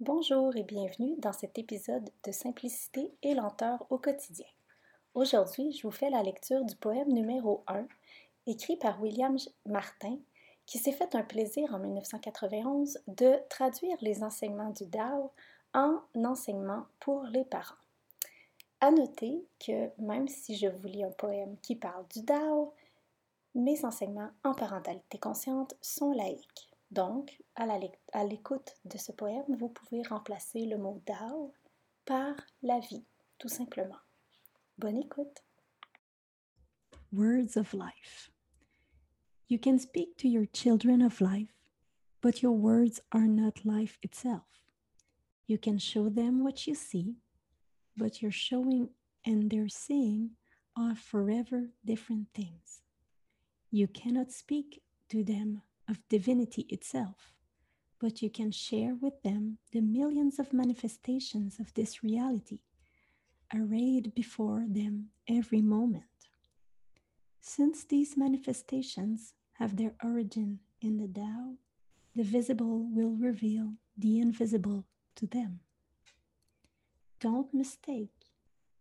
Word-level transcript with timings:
Bonjour 0.00 0.56
et 0.56 0.64
bienvenue 0.64 1.14
dans 1.18 1.32
cet 1.32 1.56
épisode 1.56 2.10
de 2.24 2.32
Simplicité 2.32 3.14
et 3.22 3.32
lenteur 3.32 3.86
au 3.90 3.98
quotidien. 3.98 4.48
Aujourd'hui, 5.14 5.70
je 5.70 5.86
vous 5.86 5.92
fais 5.92 6.10
la 6.10 6.24
lecture 6.24 6.64
du 6.64 6.74
poème 6.74 7.12
numéro 7.12 7.62
1, 7.68 7.86
écrit 8.48 8.76
par 8.76 9.00
William 9.00 9.36
Martin, 9.66 10.18
qui 10.66 10.78
s'est 10.78 10.90
fait 10.90 11.14
un 11.14 11.22
plaisir 11.22 11.72
en 11.72 11.78
1991 11.78 12.98
de 13.06 13.36
traduire 13.48 13.96
les 14.00 14.24
enseignements 14.24 14.70
du 14.70 14.90
Tao 14.90 15.30
en 15.74 16.00
enseignement 16.16 16.86
pour 16.98 17.22
les 17.26 17.44
parents. 17.44 17.76
À 18.80 18.90
noter 18.90 19.46
que 19.64 19.90
même 19.98 20.26
si 20.26 20.56
je 20.56 20.66
vous 20.66 20.88
lis 20.88 21.04
un 21.04 21.12
poème 21.12 21.56
qui 21.62 21.76
parle 21.76 22.04
du 22.08 22.24
Tao, 22.24 22.74
mes 23.54 23.84
enseignements 23.84 24.30
en 24.42 24.54
parentalité 24.54 25.18
consciente 25.18 25.76
sont 25.80 26.10
laïques. 26.10 26.73
Donc, 26.90 27.42
à 27.56 28.24
l'écoute 28.24 28.74
de 28.84 28.98
ce 28.98 29.12
poème, 29.12 29.56
vous 29.58 29.68
pouvez 29.68 30.02
remplacer 30.02 30.66
le 30.66 30.78
mot 30.78 31.02
Dao 31.06 31.52
par 32.04 32.34
la 32.62 32.78
vie, 32.80 33.04
tout 33.38 33.48
simplement. 33.48 33.98
Bonne 34.78 34.98
écoute. 34.98 35.44
Words 37.12 37.56
of 37.56 37.72
life. 37.72 38.30
You 39.48 39.58
can 39.58 39.78
speak 39.78 40.16
to 40.18 40.28
your 40.28 40.46
children 40.46 41.02
of 41.02 41.20
life, 41.20 41.54
but 42.20 42.42
your 42.42 42.52
words 42.52 43.00
are 43.12 43.26
not 43.26 43.64
life 43.64 43.98
itself. 44.02 44.42
You 45.46 45.58
can 45.58 45.78
show 45.78 46.08
them 46.08 46.42
what 46.42 46.66
you 46.66 46.74
see, 46.74 47.16
but 47.96 48.22
your 48.22 48.32
showing 48.32 48.88
and 49.26 49.50
their 49.50 49.68
seeing 49.68 50.30
are 50.76 50.96
forever 50.96 51.70
different 51.84 52.28
things. 52.34 52.82
You 53.70 53.86
cannot 53.86 54.32
speak 54.32 54.82
to 55.10 55.22
them 55.22 55.62
of 55.88 56.06
divinity 56.08 56.66
itself, 56.68 57.32
but 58.00 58.22
you 58.22 58.30
can 58.30 58.50
share 58.50 58.94
with 58.94 59.22
them 59.22 59.58
the 59.72 59.80
millions 59.80 60.38
of 60.38 60.52
manifestations 60.52 61.58
of 61.58 61.72
this 61.74 62.02
reality 62.02 62.60
arrayed 63.54 64.14
before 64.14 64.64
them 64.68 65.10
every 65.28 65.60
moment. 65.60 66.04
Since 67.40 67.84
these 67.84 68.16
manifestations 68.16 69.34
have 69.54 69.76
their 69.76 69.94
origin 70.02 70.60
in 70.80 70.96
the 70.96 71.08
Tao, 71.08 71.54
the 72.16 72.22
visible 72.22 72.86
will 72.90 73.10
reveal 73.10 73.74
the 73.96 74.18
invisible 74.18 74.84
to 75.16 75.26
them. 75.26 75.60
Don't 77.20 77.52
mistake 77.54 78.26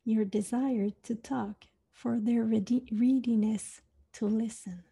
your 0.06 0.26
desire 0.26 0.90
to 1.04 1.16
talk 1.16 1.66
for 1.92 2.20
their 2.20 2.44
readiness 2.44 3.82
to 4.14 4.26
listen. 4.26 4.84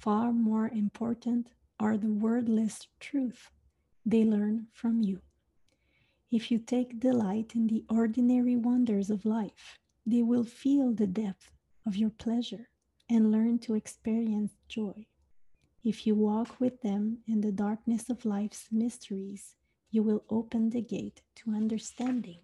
Far 0.00 0.32
more 0.32 0.68
important 0.68 1.48
are 1.78 1.98
the 1.98 2.10
wordless 2.10 2.88
truth 3.00 3.50
they 4.06 4.24
learn 4.24 4.68
from 4.72 5.02
you. 5.02 5.20
If 6.30 6.50
you 6.50 6.58
take 6.58 6.98
delight 6.98 7.52
in 7.54 7.66
the 7.66 7.84
ordinary 7.90 8.56
wonders 8.56 9.10
of 9.10 9.26
life, 9.26 9.78
they 10.06 10.22
will 10.22 10.44
feel 10.44 10.94
the 10.94 11.06
depth 11.06 11.50
of 11.86 11.96
your 11.96 12.08
pleasure 12.08 12.70
and 13.10 13.30
learn 13.30 13.58
to 13.58 13.74
experience 13.74 14.52
joy. 14.68 15.04
If 15.84 16.06
you 16.06 16.14
walk 16.14 16.58
with 16.58 16.80
them 16.80 17.18
in 17.28 17.42
the 17.42 17.52
darkness 17.52 18.08
of 18.08 18.24
life's 18.24 18.68
mysteries, 18.72 19.54
you 19.90 20.02
will 20.02 20.24
open 20.30 20.70
the 20.70 20.80
gate 20.80 21.20
to 21.36 21.50
understanding. 21.54 22.40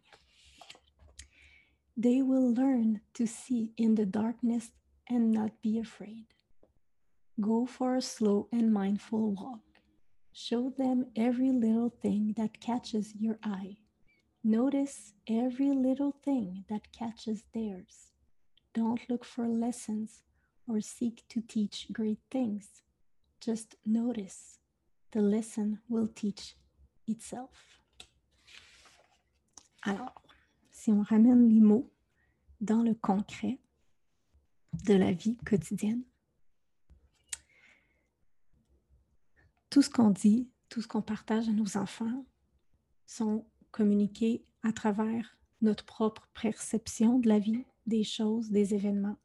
They 1.97 2.21
will 2.21 2.53
learn 2.53 3.01
to 3.15 3.27
see 3.27 3.73
in 3.79 3.95
the 3.95 4.05
darkness 4.05 4.73
and 5.09 5.33
not 5.33 5.62
be 5.62 5.79
afraid. 5.79 6.27
Go 7.41 7.67
for 7.67 7.97
a 7.97 8.01
slow 8.01 8.48
and 8.51 8.73
mindful 8.73 9.33
walk. 9.33 9.61
Show 10.33 10.73
them 10.77 11.06
every 11.15 11.53
little 11.53 11.91
thing 11.91 12.34
that 12.37 12.61
catches 12.61 13.15
your 13.15 13.39
eye. 13.43 13.77
Notice 14.43 15.12
every 15.28 15.73
little 15.73 16.12
thing 16.25 16.65
that 16.70 16.93
catches 16.93 17.45
theirs. 17.53 18.12
Don't 18.73 19.01
look 19.11 19.25
for 19.25 19.48
lessons 19.48 20.22
or 20.66 20.81
seek 20.81 21.25
to 21.28 21.41
teach 21.41 21.88
great 21.93 22.21
things. 22.31 22.69
Just 23.41 23.77
notice. 23.84 24.59
The 25.12 25.21
lesson 25.21 25.81
will 25.88 26.09
teach 26.09 26.56
itself. 27.06 27.81
Alors, 29.82 30.22
si 30.71 30.91
on 30.91 31.03
ramène 31.03 31.49
les 31.49 31.61
mots 31.61 31.91
dans 32.61 32.82
le 32.82 32.94
concret 32.94 33.59
de 34.84 34.94
la 34.94 35.12
vie 35.12 35.37
quotidienne, 35.44 36.03
tout 39.76 39.82
ce 39.82 39.91
qu'on 39.91 40.09
dit, 40.09 40.48
tout 40.70 40.81
ce 40.81 40.88
qu'on 40.88 41.03
partage 41.03 41.50
à 41.50 41.53
nos 41.53 41.76
enfants 41.76 42.25
sont 43.06 43.44
communiqués 43.72 44.42
à 44.62 44.72
travers 44.72 45.37
notre 45.60 45.84
propre 45.84 46.26
perception 46.32 47.19
de 47.19 47.28
la 47.28 47.38
vie, 47.38 47.62
des 47.84 48.03
choses, 48.03 48.50
des 48.50 48.72
événements, 48.72 49.19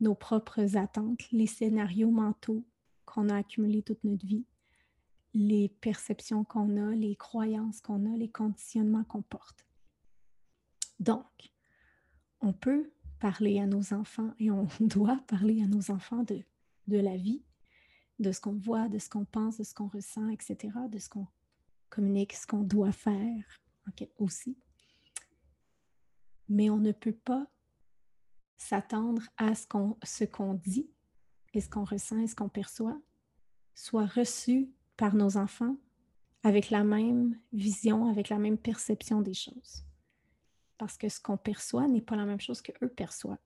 nos 0.00 0.14
propres 0.14 0.76
attentes, 0.76 1.22
les 1.32 1.46
scénarios 1.46 2.10
mentaux 2.10 2.62
qu'on 3.06 3.30
a 3.30 3.36
accumulés 3.36 3.80
toute 3.80 4.04
notre 4.04 4.26
vie, 4.26 4.44
les 5.32 5.70
perceptions 5.80 6.44
qu'on 6.44 6.76
a, 6.76 6.94
les 6.94 7.16
croyances 7.16 7.80
qu'on 7.80 8.04
a, 8.04 8.18
les 8.18 8.28
conditionnements 8.28 9.04
qu'on 9.04 9.22
porte. 9.22 9.64
Donc, 11.00 11.54
on 12.42 12.52
peut 12.52 12.90
parler 13.18 13.60
à 13.60 13.66
nos 13.66 13.94
enfants 13.94 14.34
et 14.38 14.50
on 14.50 14.68
doit 14.80 15.22
parler 15.26 15.62
à 15.62 15.66
nos 15.66 15.90
enfants 15.90 16.22
de, 16.24 16.42
de 16.86 16.98
la 16.98 17.16
vie, 17.16 17.42
de 18.18 18.32
ce 18.32 18.40
qu'on 18.40 18.54
voit, 18.54 18.88
de 18.88 18.98
ce 18.98 19.08
qu'on 19.08 19.24
pense, 19.24 19.58
de 19.58 19.64
ce 19.64 19.74
qu'on 19.74 19.88
ressent, 19.88 20.28
etc., 20.28 20.56
de 20.88 20.98
ce 20.98 21.08
qu'on 21.08 21.26
communique, 21.90 22.32
ce 22.32 22.46
qu'on 22.46 22.62
doit 22.62 22.92
faire 22.92 23.60
aussi. 24.18 24.56
Mais 26.48 26.70
on 26.70 26.78
ne 26.78 26.92
peut 26.92 27.12
pas 27.12 27.46
s'attendre 28.56 29.22
à 29.36 29.54
ce 29.54 30.24
qu'on 30.24 30.54
dit 30.54 30.90
et 31.54 31.60
ce 31.60 31.68
qu'on 31.68 31.84
ressent 31.84 32.18
et 32.18 32.26
ce 32.26 32.34
qu'on 32.34 32.48
perçoit 32.48 33.00
soit 33.74 34.06
reçu 34.06 34.70
par 34.96 35.14
nos 35.14 35.36
enfants 35.36 35.76
avec 36.42 36.70
la 36.70 36.84
même 36.84 37.38
vision, 37.52 38.08
avec 38.08 38.28
la 38.28 38.38
même 38.38 38.56
perception 38.56 39.20
des 39.20 39.34
choses. 39.34 39.84
Parce 40.78 40.96
que 40.96 41.08
ce 41.08 41.20
qu'on 41.20 41.36
perçoit 41.36 41.86
n'est 41.88 42.02
pas 42.02 42.16
la 42.16 42.24
même 42.24 42.40
chose 42.40 42.62
que 42.62 42.72
eux 42.82 42.88
perçoivent. 42.88 43.38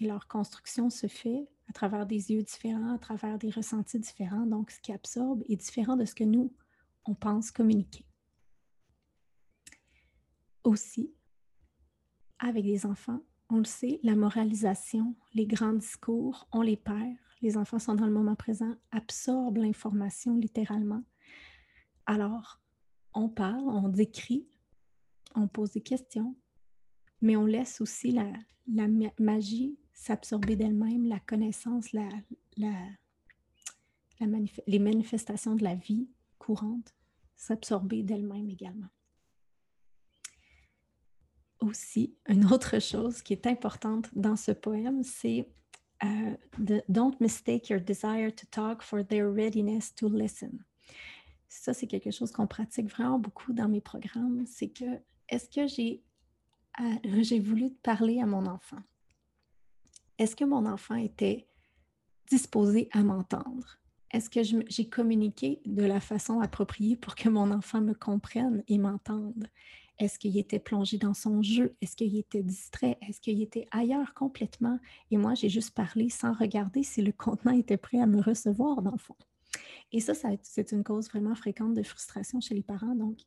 Et 0.00 0.06
leur 0.06 0.26
construction 0.26 0.90
se 0.90 1.06
fait 1.06 1.48
à 1.68 1.72
travers 1.72 2.06
des 2.06 2.32
yeux 2.32 2.42
différents, 2.42 2.94
à 2.94 2.98
travers 2.98 3.38
des 3.38 3.50
ressentis 3.50 3.98
différents. 3.98 4.46
Donc, 4.46 4.70
ce 4.70 4.80
qui 4.80 4.92
absorbe 4.92 5.42
est 5.48 5.56
différent 5.56 5.96
de 5.96 6.04
ce 6.04 6.14
que 6.14 6.24
nous, 6.24 6.52
on 7.06 7.14
pense 7.14 7.50
communiquer. 7.50 8.04
Aussi, 10.64 11.14
avec 12.38 12.64
des 12.64 12.86
enfants, 12.86 13.20
on 13.50 13.58
le 13.58 13.64
sait, 13.64 14.00
la 14.02 14.16
moralisation, 14.16 15.14
les 15.34 15.46
grands 15.46 15.74
discours, 15.74 16.48
on 16.52 16.62
les 16.62 16.76
perd. 16.76 17.16
Les 17.42 17.56
enfants 17.56 17.78
sont 17.78 17.94
dans 17.94 18.06
le 18.06 18.12
moment 18.12 18.34
présent, 18.34 18.74
absorbent 18.90 19.60
l'information 19.60 20.36
littéralement. 20.36 21.04
Alors, 22.06 22.60
on 23.12 23.28
parle, 23.28 23.68
on 23.68 23.88
décrit, 23.88 24.48
on 25.34 25.46
pose 25.46 25.72
des 25.72 25.82
questions, 25.82 26.36
mais 27.20 27.36
on 27.36 27.46
laisse 27.46 27.80
aussi 27.80 28.12
la, 28.12 28.32
la 28.66 28.86
magie 29.18 29.78
s'absorber 29.94 30.56
d'elle-même, 30.56 31.06
la 31.06 31.20
connaissance, 31.20 31.92
les 31.92 32.78
manifestations 34.78 35.54
de 35.54 35.64
la 35.64 35.74
vie 35.74 36.08
courante 36.38 36.94
s'absorber 37.36 38.02
d'elle-même 38.02 38.50
également. 38.50 38.88
Aussi, 41.60 42.14
une 42.28 42.44
autre 42.52 42.80
chose 42.80 43.22
qui 43.22 43.32
est 43.32 43.46
importante 43.46 44.10
dans 44.14 44.36
ce 44.36 44.52
poème, 44.52 45.02
c'est 45.02 45.48
uh, 46.02 46.36
Don't 46.88 47.16
mistake 47.20 47.70
your 47.70 47.80
desire 47.80 48.34
to 48.34 48.46
talk 48.50 48.82
for 48.82 49.06
their 49.06 49.32
readiness 49.32 49.94
to 49.94 50.08
listen. 50.08 50.64
Ça, 51.48 51.72
c'est 51.72 51.86
quelque 51.86 52.10
chose 52.10 52.32
qu'on 52.32 52.46
pratique 52.46 52.88
vraiment 52.88 53.18
beaucoup 53.18 53.52
dans 53.52 53.68
mes 53.68 53.80
programmes. 53.80 54.44
C'est 54.46 54.68
que, 54.68 55.00
est-ce 55.28 55.48
que 55.48 55.66
j'ai 55.66 56.02
euh, 56.80 57.22
j'ai 57.22 57.38
voulu 57.38 57.70
parler 57.70 58.20
à 58.20 58.26
mon 58.26 58.46
enfant? 58.46 58.82
Est-ce 60.18 60.36
que 60.36 60.44
mon 60.44 60.66
enfant 60.66 60.94
était 60.94 61.48
disposé 62.28 62.88
à 62.92 63.02
m'entendre? 63.02 63.78
Est-ce 64.10 64.30
que 64.30 64.40
j'ai 64.68 64.88
communiqué 64.88 65.60
de 65.66 65.82
la 65.82 65.98
façon 65.98 66.40
appropriée 66.40 66.96
pour 66.96 67.16
que 67.16 67.28
mon 67.28 67.50
enfant 67.50 67.80
me 67.80 67.94
comprenne 67.94 68.62
et 68.68 68.78
m'entende? 68.78 69.48
Est-ce 69.98 70.18
qu'il 70.18 70.36
était 70.38 70.58
plongé 70.58 70.98
dans 70.98 71.14
son 71.14 71.42
jeu? 71.42 71.76
Est-ce 71.80 71.96
qu'il 71.96 72.16
était 72.16 72.42
distrait? 72.42 72.98
Est-ce 73.08 73.20
qu'il 73.20 73.42
était 73.42 73.66
ailleurs 73.70 74.14
complètement? 74.14 74.78
Et 75.10 75.16
moi, 75.16 75.34
j'ai 75.34 75.48
juste 75.48 75.72
parlé 75.72 76.10
sans 76.10 76.32
regarder 76.32 76.82
si 76.82 77.02
le 77.02 77.12
contenant 77.16 77.56
était 77.56 77.76
prêt 77.76 78.00
à 78.00 78.06
me 78.06 78.20
recevoir, 78.20 78.82
dans 78.82 78.92
le 78.92 78.98
fond. 78.98 79.16
Et 79.92 80.00
ça, 80.00 80.14
ça 80.14 80.30
c'est 80.42 80.72
une 80.72 80.84
cause 80.84 81.08
vraiment 81.08 81.34
fréquente 81.34 81.74
de 81.74 81.82
frustration 81.82 82.40
chez 82.40 82.54
les 82.54 82.62
parents. 82.62 82.94
Donc, 82.94 83.18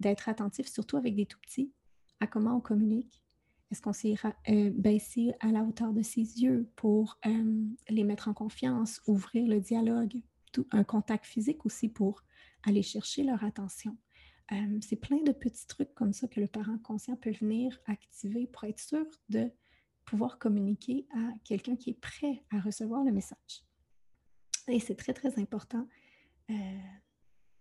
d'être 0.00 0.28
attentif, 0.28 0.68
surtout 0.68 0.96
avec 0.96 1.14
des 1.14 1.26
tout 1.26 1.38
petits, 1.40 1.72
à 2.20 2.26
comment 2.26 2.56
on 2.56 2.60
communique, 2.60 3.22
est-ce 3.70 3.82
qu'on 3.82 3.92
s'est 3.92 4.14
euh, 4.48 4.70
baissé 4.74 5.32
à 5.40 5.48
la 5.48 5.62
hauteur 5.62 5.92
de 5.92 6.02
ses 6.02 6.42
yeux 6.42 6.70
pour 6.76 7.18
euh, 7.26 7.64
les 7.88 8.04
mettre 8.04 8.28
en 8.28 8.34
confiance, 8.34 9.00
ouvrir 9.06 9.46
le 9.46 9.60
dialogue, 9.60 10.14
un 10.72 10.84
contact 10.84 11.26
physique 11.26 11.66
aussi 11.66 11.88
pour 11.88 12.22
aller 12.64 12.82
chercher 12.82 13.22
leur 13.22 13.44
attention, 13.44 13.96
euh, 14.52 14.78
c'est 14.80 14.96
plein 14.96 15.22
de 15.22 15.32
petits 15.32 15.66
trucs 15.66 15.94
comme 15.94 16.12
ça 16.12 16.26
que 16.26 16.40
le 16.40 16.46
parent 16.46 16.78
conscient 16.78 17.16
peut 17.16 17.32
venir 17.32 17.78
activer 17.86 18.46
pour 18.46 18.64
être 18.64 18.80
sûr 18.80 19.04
de 19.28 19.50
pouvoir 20.06 20.38
communiquer 20.38 21.06
à 21.14 21.32
quelqu'un 21.44 21.76
qui 21.76 21.90
est 21.90 22.00
prêt 22.00 22.42
à 22.50 22.60
recevoir 22.60 23.04
le 23.04 23.12
message. 23.12 23.64
Et 24.68 24.80
c'est 24.80 24.96
très, 24.96 25.12
très 25.12 25.38
important. 25.38 25.86
Euh, 26.50 26.54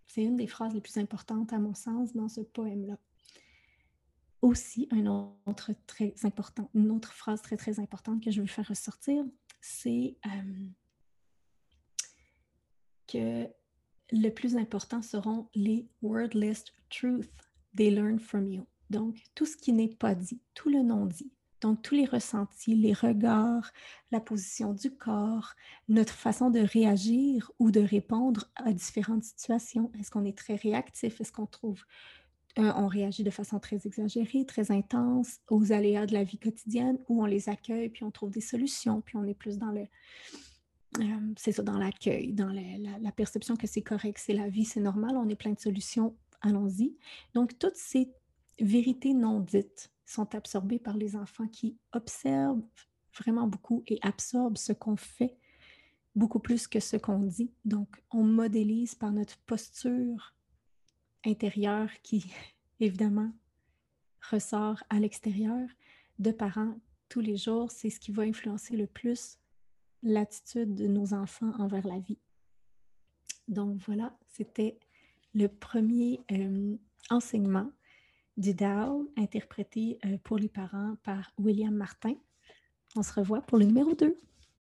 c'est 0.07 0.23
une 0.23 0.37
des 0.37 0.47
phrases 0.47 0.73
les 0.73 0.81
plus 0.81 0.97
importantes, 0.97 1.51
à 1.51 1.59
mon 1.59 1.73
sens, 1.73 2.13
dans 2.13 2.29
ce 2.29 2.41
poème-là. 2.41 2.97
Aussi, 4.41 4.87
un 4.91 5.05
autre 5.47 5.71
très 5.87 6.13
important, 6.23 6.69
une 6.73 6.91
autre 6.91 7.13
phrase 7.13 7.41
très, 7.41 7.57
très 7.57 7.79
importante 7.79 8.23
que 8.23 8.31
je 8.31 8.41
veux 8.41 8.47
faire 8.47 8.67
ressortir, 8.67 9.23
c'est 9.61 10.17
euh, 10.25 10.67
que 13.07 13.47
le 14.11 14.29
plus 14.29 14.55
important 14.55 15.01
seront 15.01 15.49
les 15.55 15.87
wordless 16.01 16.63
truths 16.89 17.29
they 17.75 17.91
learn 17.91 18.19
from 18.19 18.47
you. 18.47 18.65
Donc, 18.89 19.21
tout 19.35 19.45
ce 19.45 19.57
qui 19.57 19.73
n'est 19.73 19.95
pas 19.95 20.15
dit, 20.15 20.39
tout 20.53 20.69
le 20.69 20.81
non-dit. 20.81 21.31
Donc, 21.59 21.81
tous 21.81 21.95
les 21.95 22.05
ressentis, 22.05 22.75
les 22.75 22.93
regards, 22.93 23.71
la 24.11 24.19
position 24.19 24.73
du 24.73 24.91
corps, 24.91 25.55
notre 25.87 26.13
façon 26.13 26.51
de 26.51 26.59
réagir 26.59 27.51
ou 27.57 27.71
de 27.71 27.79
répondre 27.79 28.45
à 28.55 28.71
différentes 28.73 29.23
situations. 29.23 29.91
Est-ce 29.99 30.11
qu'on 30.11 30.25
est 30.25 30.37
très 30.37 30.55
réactif? 30.55 31.19
Est-ce 31.19 31.31
qu'on 31.31 31.47
trouve, 31.47 31.83
euh, 32.59 32.71
on 32.75 32.87
réagit 32.87 33.23
de 33.23 33.29
façon 33.29 33.59
très 33.59 33.85
exagérée, 33.85 34.45
très 34.45 34.71
intense 34.71 35.39
aux 35.49 35.71
aléas 35.71 36.05
de 36.05 36.13
la 36.13 36.23
vie 36.23 36.37
quotidienne 36.37 36.97
ou 37.07 37.21
on 37.21 37.25
les 37.25 37.49
accueille 37.49 37.89
puis 37.89 38.03
on 38.03 38.11
trouve 38.11 38.31
des 38.31 38.41
solutions 38.41 39.01
puis 39.01 39.15
on 39.17 39.23
est 39.25 39.33
plus 39.33 39.57
dans 39.57 39.71
le, 39.71 39.85
euh, 40.99 41.33
c'est 41.37 41.51
ça, 41.51 41.63
dans 41.63 41.77
l'accueil, 41.77 42.33
dans 42.33 42.49
la, 42.49 43.11
perception 43.11 43.55
que 43.55 43.67
c'est 43.67 43.81
correct, 43.81 44.19
c'est 44.23 44.33
la 44.33 44.49
vie, 44.49 44.65
c'est 44.65 44.79
normal, 44.79 45.15
on 45.17 45.27
est 45.29 45.35
plein 45.35 45.51
de 45.51 45.59
solutions, 45.59 46.15
allons-y. 46.41 46.95
Donc, 47.33 47.57
toutes 47.59 47.75
ces 47.75 48.11
vérités 48.59 49.13
non 49.13 49.39
dites 49.39 49.91
sont 50.05 50.33
absorbées 50.35 50.79
par 50.79 50.97
les 50.97 51.15
enfants 51.15 51.47
qui 51.47 51.77
observent 51.93 52.61
vraiment 53.19 53.47
beaucoup 53.47 53.83
et 53.87 53.99
absorbent 54.01 54.57
ce 54.57 54.73
qu'on 54.73 54.95
fait 54.95 55.35
beaucoup 56.15 56.39
plus 56.39 56.67
que 56.67 56.79
ce 56.79 56.97
qu'on 56.97 57.19
dit. 57.19 57.51
Donc, 57.65 58.01
on 58.11 58.23
modélise 58.23 58.95
par 58.95 59.11
notre 59.11 59.37
posture 59.39 60.33
intérieure 61.27 61.89
qui, 62.03 62.31
évidemment, 62.79 63.31
ressort 64.31 64.83
à 64.89 64.99
l'extérieur 64.99 65.67
de 66.19 66.31
parents 66.31 66.79
tous 67.09 67.21
les 67.21 67.37
jours. 67.37 67.71
C'est 67.71 67.89
ce 67.89 67.99
qui 67.99 68.11
va 68.11 68.23
influencer 68.23 68.75
le 68.75 68.87
plus 68.87 69.37
l'attitude 70.03 70.75
de 70.75 70.87
nos 70.87 71.13
enfants 71.13 71.51
envers 71.59 71.85
la 71.85 71.99
vie. 71.99 72.19
Donc 73.47 73.77
voilà, 73.85 74.15
c'était 74.27 74.77
le 75.33 75.47
premier 75.47 76.19
euh, 76.31 76.75
enseignement 77.09 77.71
du 78.35 78.53
Dao 78.53 79.11
interprété 79.17 79.99
euh, 80.05 80.17
pour 80.23 80.37
les 80.37 80.49
parents 80.49 80.95
par 81.03 81.31
William 81.37 81.73
Martin. 81.73 82.15
On 82.95 83.03
se 83.03 83.13
revoit 83.13 83.41
pour 83.41 83.57
le 83.57 83.65
numéro 83.65 83.93
2. 83.93 84.17